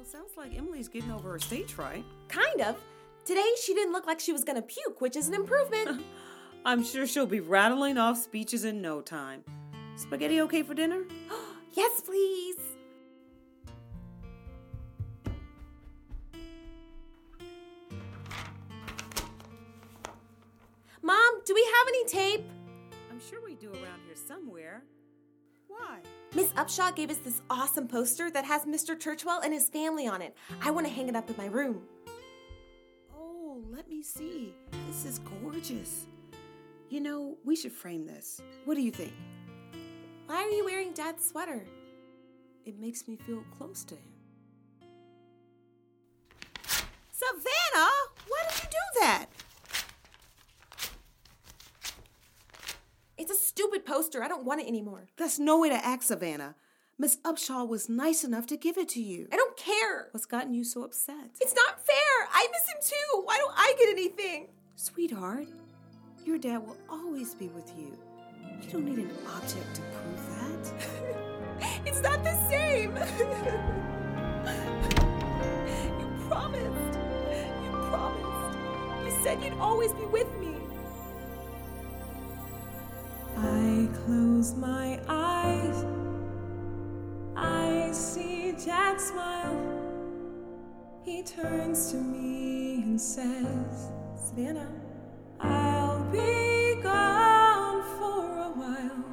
[0.00, 2.06] Well, it sounds like Emily's getting over her stage fright.
[2.28, 2.74] Kind of.
[3.26, 6.02] Today, she didn't look like she was gonna puke, which is an improvement.
[6.64, 9.44] I'm sure she'll be rattling off speeches in no time.
[9.96, 11.02] Spaghetti okay for dinner?
[11.74, 12.56] yes, please.
[21.02, 22.46] Mom, do we have any tape?
[23.10, 24.82] I'm sure we do around here somewhere.
[25.80, 25.98] Why?
[26.34, 28.96] Miss Upshaw gave us this awesome poster that has Mr.
[28.96, 30.36] Churchwell and his family on it.
[30.62, 31.82] I want to hang it up in my room.
[33.16, 34.54] Oh, let me see.
[34.86, 36.06] This is gorgeous.
[36.88, 38.40] You know, we should frame this.
[38.64, 39.12] What do you think?
[40.26, 41.64] Why are you wearing Dad's sweater?
[42.64, 44.02] It makes me feel close to him.
[47.10, 47.90] Savannah,
[48.28, 49.26] why did you do that?
[53.18, 54.22] It's a stupid poster.
[54.22, 55.08] I don't want it anymore.
[55.16, 56.54] That's no way to act, Savannah.
[56.96, 59.26] Miss Upshaw was nice enough to give it to you.
[59.32, 60.06] I don't care.
[60.12, 61.30] What's gotten you so upset?
[61.40, 62.28] It's not fair.
[62.32, 63.22] I miss him too.
[63.24, 64.46] Why don't I get anything?
[64.76, 65.48] Sweetheart,
[66.24, 67.98] your dad will always be with you.
[68.62, 70.72] You don't need an object to prove that.
[71.86, 72.90] it's not the same.
[76.00, 76.98] you promised.
[77.64, 78.58] You promised.
[79.04, 80.49] You said you'd always be with me.
[84.40, 85.84] Close my eyes.
[87.36, 89.58] I see Dad smile.
[91.04, 94.72] He turns to me and says, Savannah,
[95.40, 99.04] I'll be gone for a while.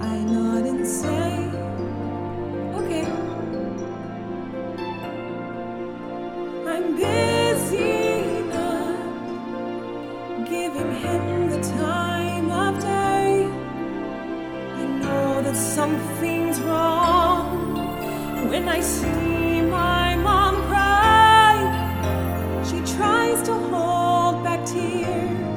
[0.00, 1.50] I nod and say,
[2.80, 3.04] Okay.
[6.66, 7.29] I'm busy
[15.50, 17.74] that something's wrong
[18.50, 21.56] when I see my mom cry.
[22.68, 25.49] She tries to hold back tears,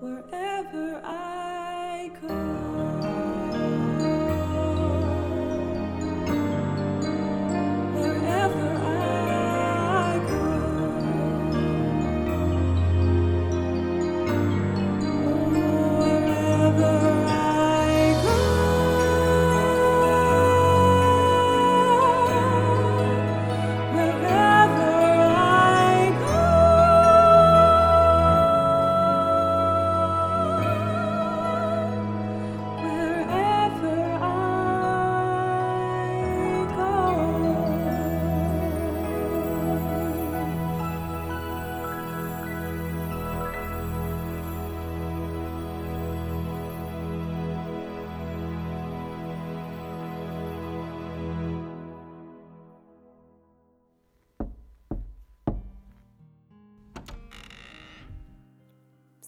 [0.00, 2.65] wherever I go.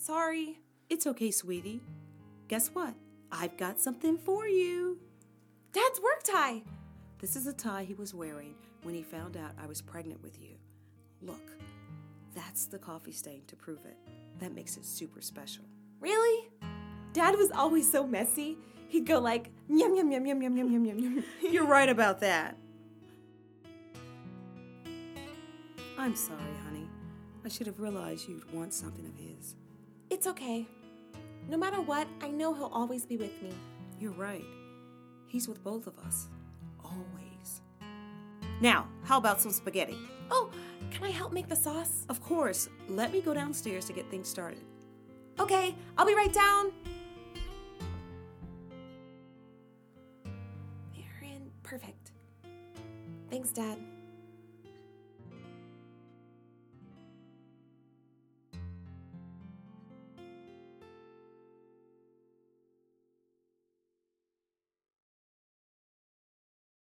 [0.08, 0.58] Sorry.
[0.88, 1.82] It's okay, sweetie.
[2.48, 2.94] Guess what?
[3.30, 4.98] I've got something for you.
[5.74, 6.62] Dad's work tie.
[7.18, 10.40] This is a tie he was wearing when he found out I was pregnant with
[10.40, 10.56] you.
[11.20, 11.52] Look,
[12.34, 13.98] that's the coffee stain to prove it.
[14.38, 15.64] That makes it super special.
[16.00, 16.48] Really?
[17.12, 18.56] Dad was always so messy.
[18.88, 21.24] He'd go like, yum, yum, yum, yum, yum, yum, yum, yum, yum.
[21.52, 22.56] You're right about that.
[25.98, 26.88] I'm sorry, honey.
[27.44, 29.54] I should have realized you'd want something of his.
[30.10, 30.66] It's okay.
[31.48, 33.52] No matter what, I know he'll always be with me.
[33.98, 34.44] You're right.
[35.26, 36.28] He's with both of us.
[36.82, 37.60] Always.
[38.60, 39.98] Now, how about some spaghetti?
[40.30, 40.50] Oh,
[40.90, 42.06] can I help make the sauce?
[42.08, 42.68] Of course.
[42.88, 44.62] Let me go downstairs to get things started.
[45.38, 46.72] Okay, I'll be right down.
[50.94, 51.50] They're in.
[51.62, 52.12] Perfect.
[53.30, 53.78] Thanks, Dad.